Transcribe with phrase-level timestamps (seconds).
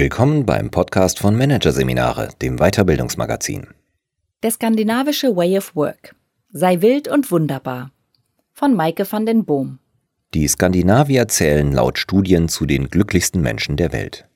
[0.00, 3.66] Willkommen beim Podcast von Managerseminare, dem Weiterbildungsmagazin.
[4.42, 6.14] Der skandinavische Way of Work.
[6.50, 7.92] Sei wild und wunderbar.
[8.54, 9.78] Von Maike van den Boom.
[10.32, 14.26] Die Skandinavier zählen laut Studien zu den glücklichsten Menschen der Welt.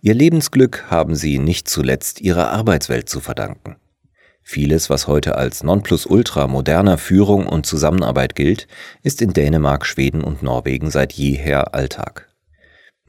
[0.00, 3.76] Ihr Lebensglück haben sie nicht zuletzt ihrer Arbeitswelt zu verdanken.
[4.42, 8.66] Vieles, was heute als Nonplusultra moderner Führung und Zusammenarbeit gilt,
[9.04, 12.31] ist in Dänemark, Schweden und Norwegen seit jeher Alltag.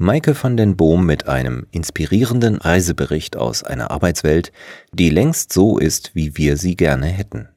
[0.04, 4.52] Maike van den Boom mit einem inspirierenden Reisebericht aus einer Arbeitswelt,
[4.92, 7.48] die längst so ist, wie wir sie gerne hätten.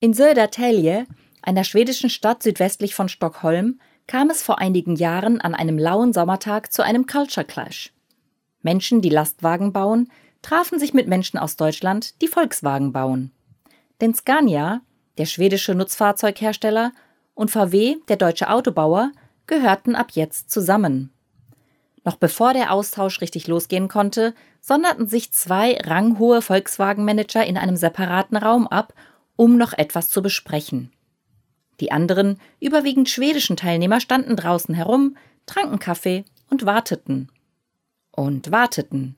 [0.00, 1.06] In Södertälje,
[1.42, 6.72] einer schwedischen Stadt südwestlich von Stockholm, kam es vor einigen Jahren an einem lauen Sommertag
[6.72, 7.92] zu einem Culture Clash.
[8.62, 13.32] Menschen, die Lastwagen bauen, trafen sich mit Menschen aus Deutschland, die Volkswagen bauen.
[14.00, 14.80] Denn Scania,
[15.18, 16.92] der schwedische Nutzfahrzeughersteller,
[17.34, 19.12] und VW, der deutsche Autobauer,
[19.46, 21.12] gehörten ab jetzt zusammen.
[22.06, 28.36] Noch bevor der Austausch richtig losgehen konnte, sonderten sich zwei ranghohe Volkswagen-Manager in einem separaten
[28.36, 28.94] Raum ab,
[29.34, 30.92] um noch etwas zu besprechen.
[31.80, 37.28] Die anderen, überwiegend schwedischen Teilnehmer standen draußen herum, tranken Kaffee und warteten.
[38.12, 39.16] Und warteten.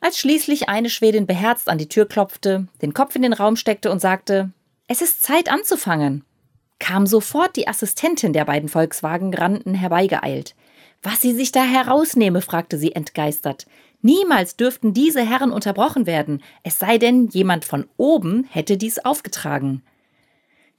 [0.00, 3.92] Als schließlich eine Schwedin beherzt an die Tür klopfte, den Kopf in den Raum steckte
[3.92, 4.50] und sagte,
[4.88, 6.24] es ist Zeit anzufangen,
[6.80, 10.56] kam sofort die Assistentin der beiden Volkswagen-Granden herbeigeeilt.
[11.02, 13.66] Was sie sich da herausnehme, fragte sie entgeistert.
[14.02, 19.82] Niemals dürften diese Herren unterbrochen werden, es sei denn, jemand von oben hätte dies aufgetragen.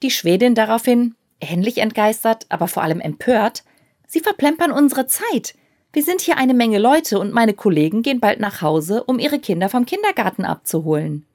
[0.04, 3.64] Die Schwedin daraufhin, ähnlich entgeistert, aber vor allem empört,
[4.08, 5.54] Sie verplempern unsere Zeit.
[5.92, 9.40] Wir sind hier eine Menge Leute und meine Kollegen gehen bald nach Hause, um ihre
[9.40, 11.26] Kinder vom Kindergarten abzuholen.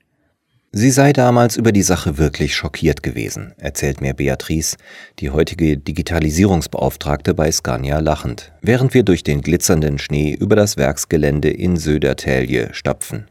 [0.74, 4.78] Sie sei damals über die Sache wirklich schockiert gewesen, erzählt mir Beatrice,
[5.18, 11.50] die heutige Digitalisierungsbeauftragte bei Scania lachend, während wir durch den glitzernden Schnee über das Werksgelände
[11.50, 13.28] in Södertälje stapfen.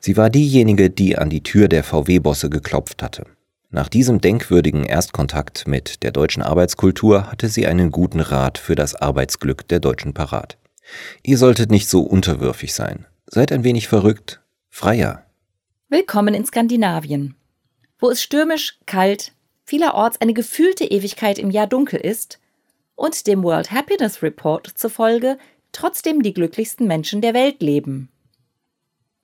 [0.00, 3.24] Sie war diejenige, die an die Tür der VW-Bosse geklopft hatte.
[3.70, 8.94] Nach diesem denkwürdigen Erstkontakt mit der deutschen Arbeitskultur hatte sie einen guten Rat für das
[8.94, 10.58] Arbeitsglück der Deutschen parat.
[11.22, 13.06] Ihr solltet nicht so unterwürfig sein.
[13.26, 15.25] Seid ein wenig verrückt, freier,
[15.88, 17.36] Willkommen in Skandinavien,
[18.00, 19.30] wo es stürmisch, kalt,
[19.62, 22.40] vielerorts eine gefühlte Ewigkeit im Jahr dunkel ist
[22.96, 25.38] und dem World Happiness Report zufolge
[25.70, 28.08] trotzdem die glücklichsten Menschen der Welt leben.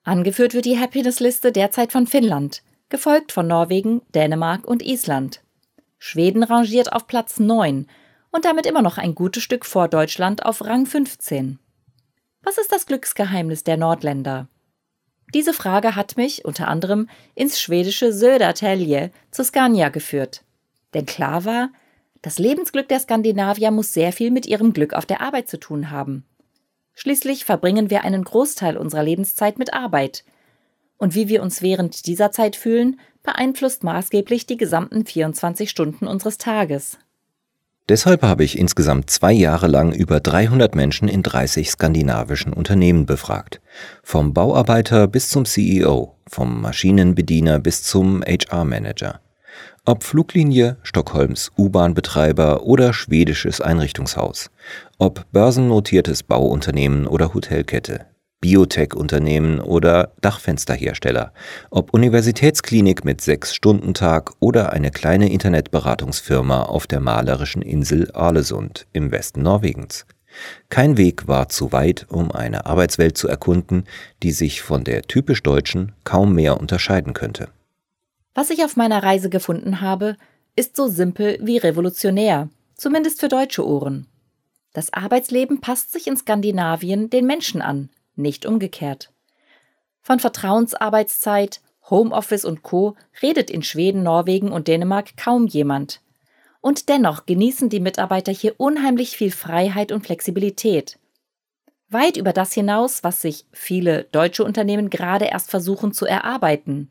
[0.04, 5.42] Angeführt wird die Happiness-Liste derzeit von Finnland, gefolgt von Norwegen, Dänemark und Island.
[5.98, 7.88] Schweden rangiert auf Platz 9
[8.30, 11.58] und damit immer noch ein gutes Stück vor Deutschland auf Rang 15.
[12.44, 14.46] Was ist das Glücksgeheimnis der Nordländer?
[15.34, 20.42] Diese Frage hat mich unter anderem ins schwedische Södertälje zu Scania geführt.
[20.94, 21.70] Denn klar war,
[22.20, 25.90] das Lebensglück der Skandinavier muss sehr viel mit ihrem Glück auf der Arbeit zu tun
[25.90, 26.24] haben.
[26.94, 30.24] Schließlich verbringen wir einen Großteil unserer Lebenszeit mit Arbeit.
[30.98, 36.38] Und wie wir uns während dieser Zeit fühlen, beeinflusst maßgeblich die gesamten 24 Stunden unseres
[36.38, 36.98] Tages.
[37.88, 43.60] Deshalb habe ich insgesamt zwei Jahre lang über 300 Menschen in 30 skandinavischen Unternehmen befragt.
[44.04, 49.20] Vom Bauarbeiter bis zum CEO, vom Maschinenbediener bis zum HR-Manager.
[49.84, 54.50] Ob Fluglinie, Stockholms U-Bahn-Betreiber oder schwedisches Einrichtungshaus.
[54.98, 58.06] Ob börsennotiertes Bauunternehmen oder Hotelkette.
[58.42, 61.32] Biotech-Unternehmen oder Dachfensterhersteller,
[61.70, 69.42] ob Universitätsklinik mit Sechs-Stunden-Tag oder eine kleine Internetberatungsfirma auf der malerischen Insel Arlesund im Westen
[69.42, 70.04] Norwegens.
[70.68, 73.84] Kein Weg war zu weit, um eine Arbeitswelt zu erkunden,
[74.22, 77.48] die sich von der typisch deutschen kaum mehr unterscheiden könnte.
[78.34, 80.16] Was ich auf meiner Reise gefunden habe,
[80.56, 84.06] ist so simpel wie revolutionär, zumindest für deutsche Ohren.
[84.72, 89.12] Das Arbeitsleben passt sich in Skandinavien den Menschen an, nicht umgekehrt.
[90.00, 92.96] Von Vertrauensarbeitszeit, Homeoffice und Co.
[93.22, 96.00] redet in Schweden, Norwegen und Dänemark kaum jemand.
[96.60, 100.98] Und dennoch genießen die Mitarbeiter hier unheimlich viel Freiheit und Flexibilität.
[101.88, 106.88] Weit über das hinaus, was sich viele deutsche Unternehmen gerade erst versuchen zu erarbeiten.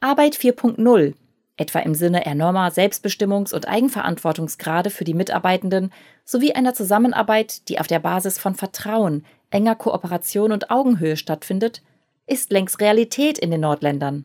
[0.00, 1.14] Arbeit 4.0,
[1.58, 5.92] etwa im Sinne enormer Selbstbestimmungs- und Eigenverantwortungsgrade für die Mitarbeitenden
[6.24, 11.82] sowie einer Zusammenarbeit, die auf der Basis von Vertrauen, enger Kooperation und Augenhöhe stattfindet,
[12.26, 14.24] ist längst Realität in den Nordländern,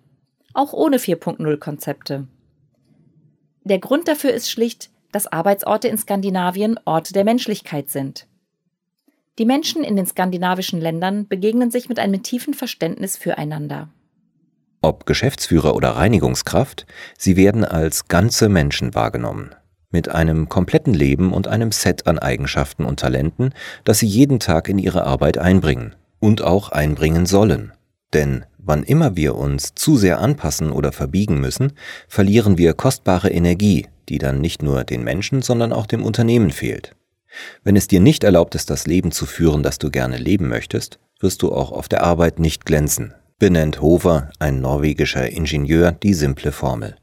[0.53, 2.27] auch ohne 4.0-Konzepte.
[3.63, 8.27] Der Grund dafür ist schlicht, dass Arbeitsorte in Skandinavien Orte der Menschlichkeit sind.
[9.39, 13.89] Die Menschen in den skandinavischen Ländern begegnen sich mit einem tiefen Verständnis füreinander.
[14.81, 16.85] Ob Geschäftsführer oder Reinigungskraft,
[17.17, 19.55] sie werden als ganze Menschen wahrgenommen
[19.91, 23.53] mit einem kompletten Leben und einem Set an Eigenschaften und Talenten,
[23.83, 27.71] das sie jeden Tag in ihre Arbeit einbringen, Und auch einbringen sollen.
[28.13, 31.73] Denn wann immer wir uns zu sehr anpassen oder verbiegen müssen,
[32.07, 36.95] verlieren wir kostbare Energie, die dann nicht nur den Menschen, sondern auch dem Unternehmen fehlt.
[37.63, 40.99] Wenn es dir nicht erlaubt ist, das Leben zu führen, das du gerne leben möchtest,
[41.19, 46.51] wirst du auch auf der Arbeit nicht glänzen, benennt Hover, ein norwegischer Ingenieur, die simple
[46.51, 46.95] Formel.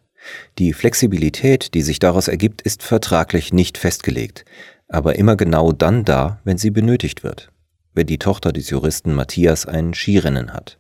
[0.59, 4.45] Die Flexibilität, die sich daraus ergibt, ist vertraglich nicht festgelegt,
[4.89, 7.51] aber immer genau dann da, wenn sie benötigt wird.
[7.95, 10.79] Wenn die Tochter des Juristen Matthias ein Skirennen hat,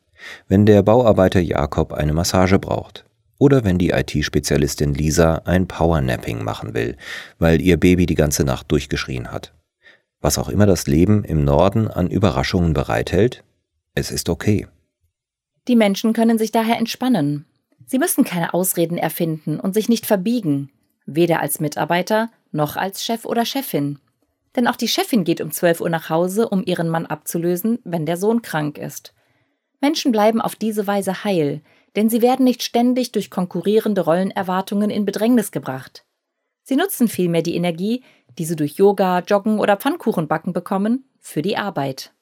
[0.48, 3.04] wenn der Bauarbeiter Jakob eine Massage braucht
[3.38, 6.96] oder wenn die IT-Spezialistin Lisa ein Powernapping machen will,
[7.38, 9.52] weil ihr Baby die ganze Nacht durchgeschrien hat.
[10.20, 13.42] Was auch immer das Leben im Norden an Überraschungen bereithält,
[13.94, 14.68] es ist okay.
[15.68, 17.46] Die Menschen können sich daher entspannen.
[17.86, 20.70] Sie müssen keine Ausreden erfinden und sich nicht verbiegen,
[21.06, 23.98] weder als Mitarbeiter noch als Chef oder Chefin.
[24.54, 28.06] Denn auch die Chefin geht um 12 Uhr nach Hause, um ihren Mann abzulösen, wenn
[28.06, 29.14] der Sohn krank ist.
[29.80, 31.62] Menschen bleiben auf diese Weise heil,
[31.96, 36.04] denn sie werden nicht ständig durch konkurrierende Rollenerwartungen in Bedrängnis gebracht.
[36.62, 38.04] Sie nutzen vielmehr die Energie,
[38.38, 42.12] die sie durch Yoga, Joggen oder Pfannkuchenbacken bekommen, für die Arbeit.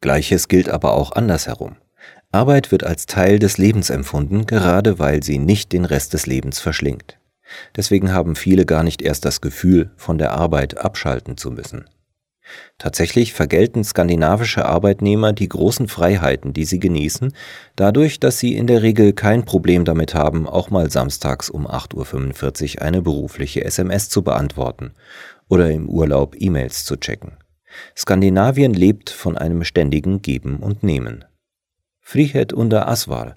[0.00, 1.76] Gleiches gilt aber auch andersherum.
[2.34, 6.58] Arbeit wird als Teil des Lebens empfunden, gerade weil sie nicht den Rest des Lebens
[6.58, 7.16] verschlingt.
[7.76, 11.84] Deswegen haben viele gar nicht erst das Gefühl, von der Arbeit abschalten zu müssen.
[12.76, 17.32] Tatsächlich vergelten skandinavische Arbeitnehmer die großen Freiheiten, die sie genießen,
[17.76, 22.76] dadurch, dass sie in der Regel kein Problem damit haben, auch mal samstags um 8.45
[22.76, 24.92] Uhr eine berufliche SMS zu beantworten
[25.48, 27.38] oder im Urlaub E-Mails zu checken.
[27.96, 31.24] Skandinavien lebt von einem ständigen Geben und Nehmen.
[32.06, 33.36] Frihet unter Aswar,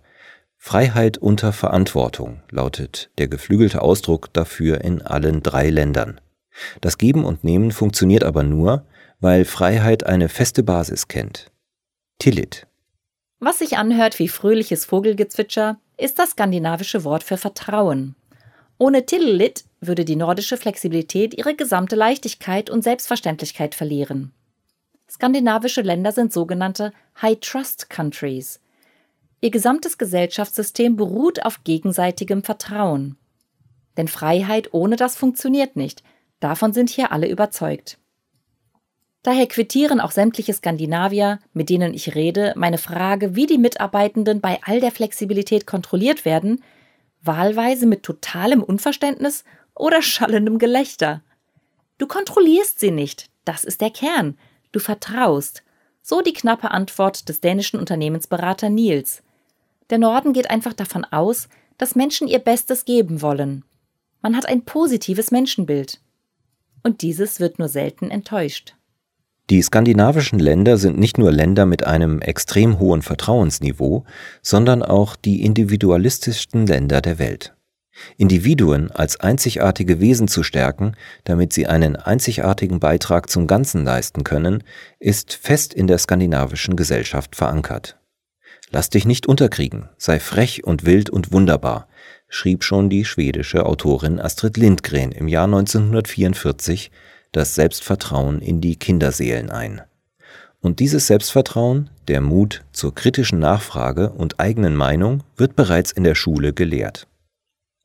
[0.58, 6.20] Freiheit unter Verantwortung lautet der geflügelte Ausdruck dafür in allen drei Ländern.
[6.82, 8.86] Das Geben und Nehmen funktioniert aber nur,
[9.22, 11.50] weil Freiheit eine feste Basis kennt.
[12.20, 12.68] Tillit.
[13.40, 18.16] Was sich anhört wie fröhliches Vogelgezwitscher, ist das skandinavische Wort für Vertrauen.
[18.78, 24.34] Ohne Tillit würde die nordische Flexibilität ihre gesamte Leichtigkeit und Selbstverständlichkeit verlieren.
[25.10, 28.60] Skandinavische Länder sind sogenannte High Trust Countries.
[29.40, 33.18] Ihr gesamtes Gesellschaftssystem beruht auf gegenseitigem Vertrauen.
[33.96, 36.04] Denn Freiheit ohne das funktioniert nicht,
[36.40, 37.98] davon sind hier alle überzeugt.
[39.24, 44.60] Daher quittieren auch sämtliche Skandinavier, mit denen ich rede, meine Frage, wie die Mitarbeitenden bei
[44.64, 46.64] all der Flexibilität kontrolliert werden,
[47.22, 49.44] wahlweise mit totalem Unverständnis
[49.76, 51.24] oder schallendem Gelächter.
[51.98, 54.38] Du kontrollierst sie nicht, das ist der Kern.
[54.72, 55.64] Du vertraust.
[56.02, 59.24] So die knappe Antwort des dänischen Unternehmensberater Niels.
[59.90, 63.64] Der Norden geht einfach davon aus, dass Menschen ihr Bestes geben wollen.
[64.22, 66.00] Man hat ein positives Menschenbild.
[66.84, 68.76] Und dieses wird nur selten enttäuscht.
[69.50, 74.04] Die skandinavischen Länder sind nicht nur Länder mit einem extrem hohen Vertrauensniveau,
[74.42, 77.57] sondern auch die individualistischsten Länder der Welt.
[78.18, 84.64] Individuen als einzigartige Wesen zu stärken, damit sie einen einzigartigen Beitrag zum Ganzen leisten können,
[85.00, 87.98] ist fest in der skandinavischen Gesellschaft verankert.
[88.70, 91.88] Lass dich nicht unterkriegen, sei frech und wild und wunderbar,
[92.28, 96.92] schrieb schon die schwedische Autorin Astrid Lindgren im Jahr 1944
[97.32, 99.82] das Selbstvertrauen in die Kinderseelen ein.
[100.60, 106.16] Und dieses Selbstvertrauen, der Mut zur kritischen Nachfrage und eigenen Meinung wird bereits in der
[106.16, 107.08] Schule gelehrt.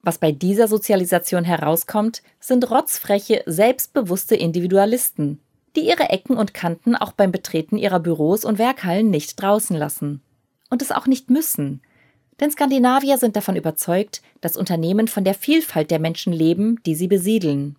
[0.02, 5.40] Was bei dieser Sozialisation herauskommt, sind rotzfreche, selbstbewusste Individualisten,
[5.76, 10.20] die ihre Ecken und Kanten auch beim Betreten ihrer Büros und Werkhallen nicht draußen lassen.
[10.70, 11.82] Und es auch nicht müssen.
[12.40, 17.06] Denn Skandinavier sind davon überzeugt, dass Unternehmen von der Vielfalt der Menschen leben, die sie
[17.06, 17.76] besiedeln.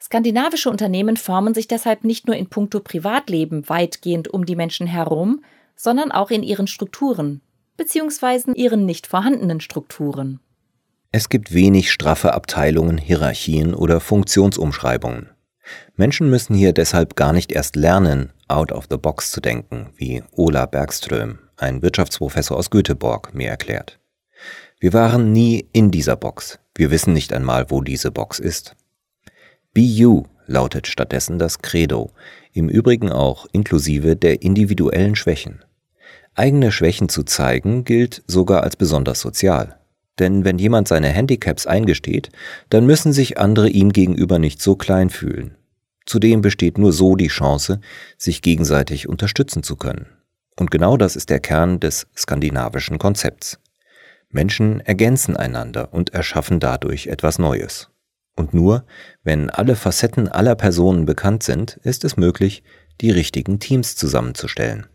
[0.00, 5.44] Skandinavische Unternehmen formen sich deshalb nicht nur in puncto Privatleben weitgehend um die Menschen herum,
[5.76, 7.42] sondern auch in ihren Strukturen,
[7.76, 10.40] beziehungsweise ihren nicht vorhandenen Strukturen.
[11.10, 15.30] Es gibt wenig straffe Abteilungen, Hierarchien oder Funktionsumschreibungen.
[15.96, 20.22] Menschen müssen hier deshalb gar nicht erst lernen, out of the box zu denken, wie
[20.32, 23.98] Ola Bergström, ein Wirtschaftsprofessor aus Göteborg, mir erklärt.
[24.80, 26.58] Wir waren nie in dieser Box.
[26.74, 28.76] Wir wissen nicht einmal, wo diese Box ist.
[29.72, 32.10] Be you lautet stattdessen das Credo,
[32.52, 35.64] im Übrigen auch inklusive der individuellen Schwächen.
[36.34, 39.77] Eigene Schwächen zu zeigen gilt sogar als besonders sozial.
[40.18, 42.30] Denn wenn jemand seine Handicaps eingesteht,
[42.70, 45.56] dann müssen sich andere ihm gegenüber nicht so klein fühlen.
[46.06, 47.80] Zudem besteht nur so die Chance,
[48.16, 50.06] sich gegenseitig unterstützen zu können.
[50.56, 53.60] Und genau das ist der Kern des skandinavischen Konzepts.
[54.30, 57.90] Menschen ergänzen einander und erschaffen dadurch etwas Neues.
[58.36, 58.84] Und nur,
[59.22, 62.62] wenn alle Facetten aller Personen bekannt sind, ist es möglich,
[63.00, 64.86] die richtigen Teams zusammenzustellen.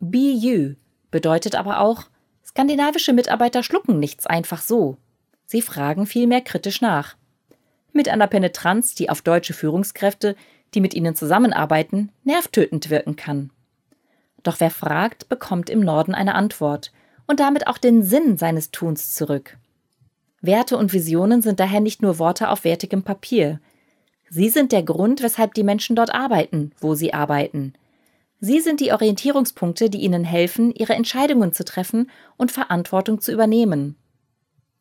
[0.00, 0.74] Be You
[1.10, 2.04] bedeutet aber auch,
[2.48, 4.96] skandinavische Mitarbeiter schlucken nichts einfach so.
[5.44, 7.16] Sie fragen vielmehr kritisch nach.
[7.92, 10.34] Mit einer Penetranz, die auf deutsche Führungskräfte,
[10.74, 13.50] die mit ihnen zusammenarbeiten, nervtötend wirken kann.
[14.42, 16.92] Doch wer fragt, bekommt im Norden eine Antwort
[17.26, 19.58] und damit auch den Sinn seines Tuns zurück.
[20.40, 23.60] Werte und Visionen sind daher nicht nur Worte auf wertigem Papier.
[24.30, 27.74] Sie sind der Grund, weshalb die Menschen dort arbeiten, wo sie arbeiten.
[28.40, 33.96] Sie sind die Orientierungspunkte, die ihnen helfen, ihre Entscheidungen zu treffen und Verantwortung zu übernehmen.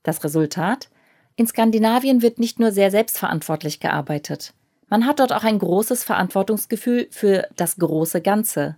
[0.04, 0.90] Das Resultat?
[1.36, 4.54] In Skandinavien wird nicht nur sehr selbstverantwortlich gearbeitet.
[4.90, 8.78] Man hat dort auch ein großes Verantwortungsgefühl für das große Ganze.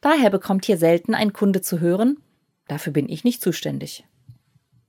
[0.00, 2.18] Daher bekommt hier selten ein Kunde zu hören,
[2.68, 4.04] dafür bin ich nicht zuständig.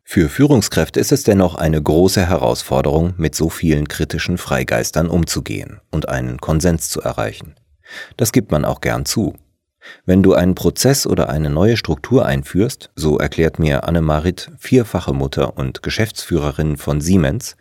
[0.03, 6.09] Für Führungskräfte ist es dennoch eine große Herausforderung, mit so vielen kritischen Freigeistern umzugehen und
[6.09, 7.55] einen Konsens zu erreichen.
[8.17, 9.35] Das gibt man auch gern zu.
[10.05, 15.57] Wenn du einen Prozess oder eine neue Struktur einführst, so erklärt mir Annemarit, vierfache Mutter
[15.57, 17.55] und Geschäftsführerin von Siemens,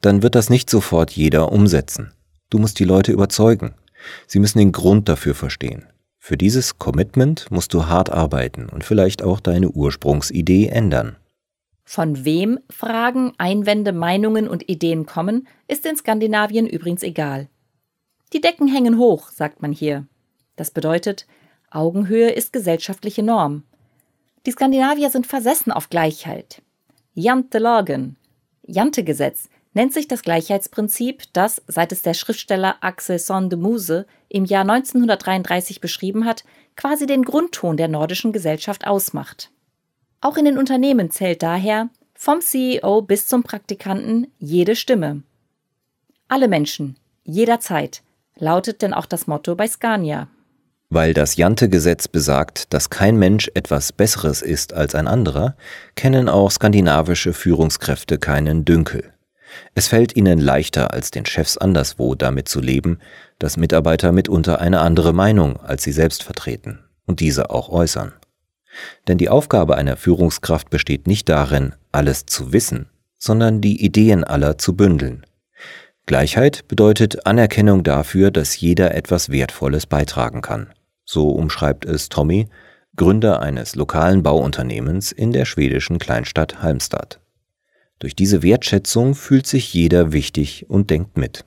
[0.00, 2.12] dann wird das nicht sofort jeder umsetzen.
[2.50, 3.74] Du musst die Leute überzeugen.
[4.26, 5.86] Sie müssen den Grund dafür verstehen.
[6.18, 11.16] Für dieses Commitment musst du hart arbeiten und vielleicht auch deine Ursprungsidee ändern.
[11.84, 17.48] Von wem Fragen, Einwände, Meinungen und Ideen kommen, ist in Skandinavien übrigens egal.
[18.36, 20.06] Die Decken hängen hoch, sagt man hier.
[20.56, 21.26] Das bedeutet,
[21.70, 23.62] Augenhöhe ist gesellschaftliche Norm.
[24.44, 26.60] Die Skandinavier sind versessen auf Gleichheit.
[27.14, 28.16] Jantelagen,
[28.66, 34.68] Jante-Gesetz, nennt sich das Gleichheitsprinzip, das, seit es der Schriftsteller Axel Sonde Muse im Jahr
[34.68, 36.44] 1933 beschrieben hat,
[36.76, 39.50] quasi den Grundton der nordischen Gesellschaft ausmacht.
[40.20, 45.22] Auch in den Unternehmen zählt daher vom CEO bis zum Praktikanten jede Stimme.
[46.28, 48.02] Alle Menschen, jederzeit,
[48.38, 50.28] lautet denn auch das Motto bei Scania.
[50.88, 55.56] Weil das Jante-Gesetz besagt, dass kein Mensch etwas Besseres ist als ein anderer,
[55.96, 59.12] kennen auch skandinavische Führungskräfte keinen Dünkel.
[59.74, 62.98] Es fällt ihnen leichter als den Chefs anderswo damit zu leben,
[63.38, 68.12] dass Mitarbeiter mitunter eine andere Meinung als sie selbst vertreten und diese auch äußern.
[69.08, 72.88] Denn die Aufgabe einer Führungskraft besteht nicht darin, alles zu wissen,
[73.18, 75.25] sondern die Ideen aller zu bündeln.
[76.06, 80.72] Gleichheit bedeutet Anerkennung dafür, dass jeder etwas Wertvolles beitragen kann.
[81.04, 82.46] So umschreibt es Tommy,
[82.94, 87.20] Gründer eines lokalen Bauunternehmens in der schwedischen Kleinstadt Halmstad.
[87.98, 91.44] Durch diese Wertschätzung fühlt sich jeder wichtig und denkt mit.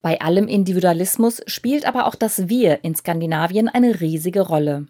[0.00, 4.86] Bei allem Individualismus spielt aber auch das Wir in Skandinavien eine riesige Rolle.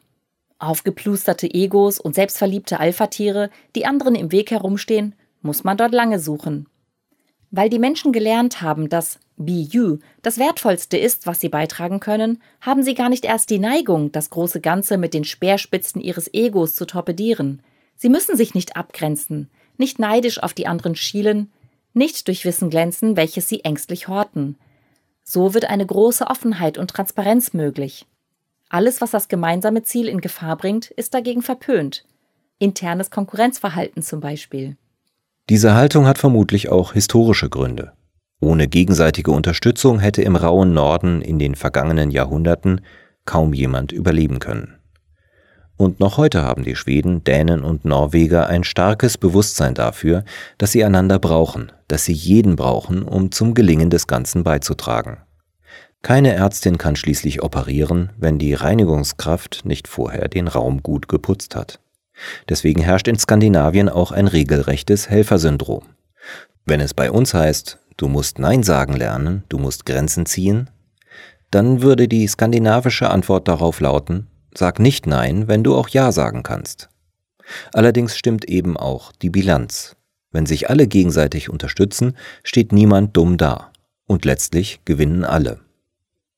[0.59, 6.67] Aufgeplusterte Egos und selbstverliebte Alpha-Tiere, die anderen im Weg herumstehen, muss man dort lange suchen.
[7.55, 12.43] Weil die Menschen gelernt haben, dass Be You das Wertvollste ist, was sie beitragen können,
[12.63, 16.75] haben sie gar nicht erst die Neigung, das große Ganze mit den Speerspitzen ihres Egos
[16.75, 17.63] zu torpedieren.
[17.95, 21.53] Sie müssen sich nicht abgrenzen, nicht neidisch auf die anderen schielen,
[21.93, 24.57] nicht durch Wissen glänzen, welches sie ängstlich horten.
[25.23, 28.07] So wird eine große Offenheit und Transparenz möglich.
[28.71, 32.07] Alles, was das gemeinsame Ziel in Gefahr bringt, ist dagegen verpönt.
[32.59, 34.79] Internes Konkurrenzverhalten zum Beispiel.
[35.49, 37.93] Diese Haltung hat vermutlich auch historische Gründe.
[38.41, 42.81] Ohne gegenseitige Unterstützung hätte im rauen Norden in den vergangenen Jahrhunderten
[43.25, 44.79] kaum jemand überleben können.
[45.77, 50.25] Und noch heute haben die Schweden, Dänen und Norweger ein starkes Bewusstsein dafür,
[50.59, 55.19] dass sie einander brauchen, dass sie jeden brauchen, um zum Gelingen des Ganzen beizutragen.
[56.03, 61.81] Keine Ärztin kann schließlich operieren, wenn die Reinigungskraft nicht vorher den Raum gut geputzt hat.
[62.49, 65.85] Deswegen herrscht in Skandinavien auch ein regelrechtes Helfersyndrom.
[66.65, 70.71] Wenn es bei uns heißt, du musst Nein sagen lernen, du musst Grenzen ziehen,
[71.51, 76.43] dann würde die skandinavische Antwort darauf lauten, sag nicht Nein, wenn du auch Ja sagen
[76.43, 76.89] kannst.
[77.73, 79.97] Allerdings stimmt eben auch die Bilanz.
[80.31, 83.71] Wenn sich alle gegenseitig unterstützen, steht niemand dumm da.
[84.07, 85.61] Und letztlich gewinnen alle.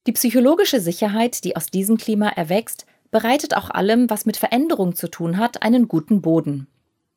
[0.06, 5.08] Die psychologische Sicherheit, die aus diesem Klima erwächst, bereitet auch allem, was mit Veränderung zu
[5.08, 6.66] tun hat, einen guten Boden.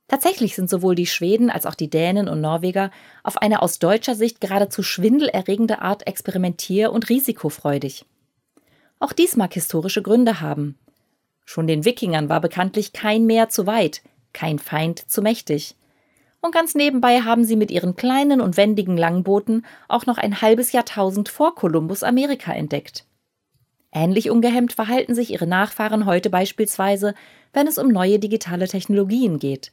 [0.07, 2.91] Tatsächlich sind sowohl die Schweden als auch die Dänen und Norweger
[3.23, 8.05] auf eine aus deutscher Sicht geradezu schwindelerregende Art experimentier- und risikofreudig.
[8.99, 10.77] Auch dies mag historische Gründe haben.
[11.45, 15.75] Schon den Wikingern war bekanntlich kein Meer zu weit, kein Feind zu mächtig.
[16.41, 20.73] Und ganz nebenbei haben sie mit ihren kleinen und wendigen Langbooten auch noch ein halbes
[20.73, 23.06] Jahrtausend vor Kolumbus Amerika entdeckt.
[23.91, 27.13] Ähnlich ungehemmt verhalten sich ihre Nachfahren heute beispielsweise,
[27.53, 29.71] wenn es um neue digitale Technologien geht.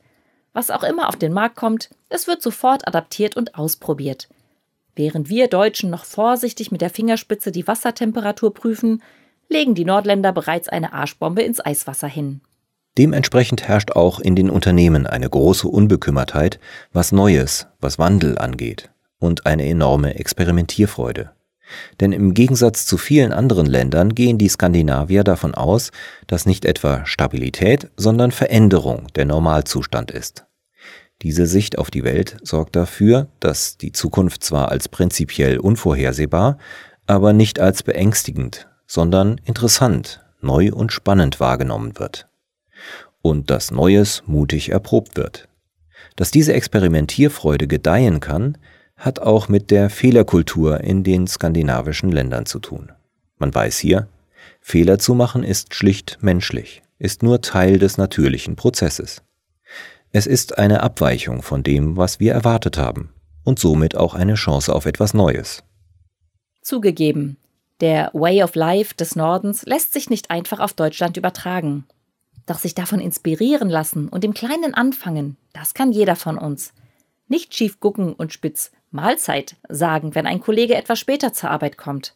[0.52, 4.28] Was auch immer auf den Markt kommt, es wird sofort adaptiert und ausprobiert.
[4.94, 9.02] Während wir Deutschen noch vorsichtig mit der Fingerspitze die Wassertemperatur prüfen,
[9.48, 12.40] legen die Nordländer bereits eine Arschbombe ins Eiswasser hin.
[12.96, 16.60] Dementsprechend herrscht auch in den Unternehmen eine große Unbekümmertheit,
[16.92, 21.32] was Neues, was Wandel angeht und eine enorme Experimentierfreude.
[22.00, 25.90] Denn im Gegensatz zu vielen anderen Ländern gehen die Skandinavier davon aus,
[26.26, 30.44] dass nicht etwa Stabilität, sondern Veränderung der Normalzustand ist.
[31.22, 36.58] Diese Sicht auf die Welt sorgt dafür, dass die Zukunft zwar als prinzipiell unvorhersehbar,
[37.06, 42.28] aber nicht als beängstigend, sondern interessant, neu und spannend wahrgenommen wird.
[43.22, 45.48] Und dass Neues mutig erprobt wird.
[46.16, 48.58] Dass diese Experimentierfreude gedeihen kann,
[49.04, 52.90] hat auch mit der Fehlerkultur in den skandinavischen Ländern zu tun.
[53.36, 54.08] Man weiß hier,
[54.60, 59.22] Fehler zu machen ist schlicht menschlich, ist nur Teil des natürlichen Prozesses.
[60.10, 63.12] Es ist eine Abweichung von dem, was wir erwartet haben
[63.44, 65.62] und somit auch eine Chance auf etwas Neues.
[66.62, 67.36] Zugegeben,
[67.80, 71.84] der Way of Life des Nordens lässt sich nicht einfach auf Deutschland übertragen.
[72.46, 76.72] Doch sich davon inspirieren lassen und im Kleinen anfangen, das kann jeder von uns.
[77.28, 82.14] Nicht schief gucken und spitz Mahlzeit sagen, wenn ein Kollege etwas später zur Arbeit kommt.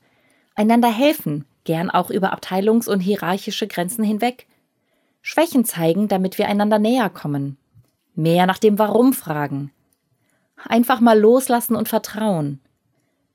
[0.54, 4.46] Einander helfen, gern auch über Abteilungs- und hierarchische Grenzen hinweg.
[5.20, 7.58] Schwächen zeigen, damit wir einander näher kommen.
[8.14, 9.72] Mehr nach dem Warum fragen.
[10.64, 12.60] Einfach mal loslassen und vertrauen.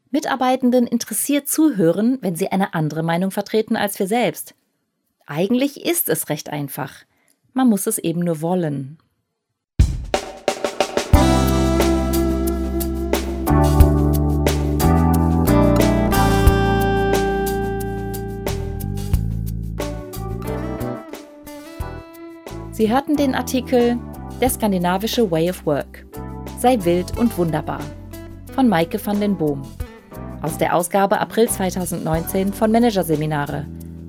[0.09, 4.55] Mitarbeitenden interessiert zuhören, wenn sie eine andere Meinung vertreten als wir selbst.
[5.25, 6.93] Eigentlich ist es recht einfach.
[7.51, 8.99] Man muss es eben nur wollen.
[22.73, 23.99] Sie hörten den Artikel
[24.41, 26.07] Der skandinavische Way of Work.
[26.59, 27.81] Sei wild und wunderbar
[28.55, 29.61] von Maike van den Boom.
[30.41, 33.67] Aus der Ausgabe April 2019 von Managerseminare.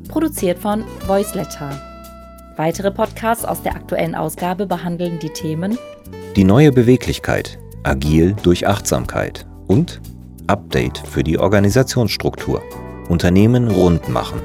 [0.08, 1.78] Produziert von Voiceletter.
[2.56, 5.76] Weitere Podcasts aus der aktuellen Ausgabe behandeln die Themen
[6.34, 10.00] Die neue Beweglichkeit, agil durch Achtsamkeit und
[10.46, 12.62] Update für die Organisationsstruktur.
[13.10, 14.40] Unternehmen rund machen.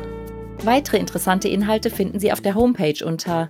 [0.66, 3.50] Weitere interessante Inhalte finden Sie auf der Homepage unter